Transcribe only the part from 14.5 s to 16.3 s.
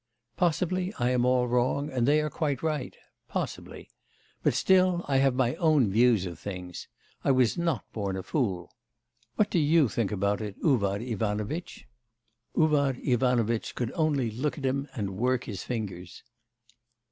at him and work his fingers.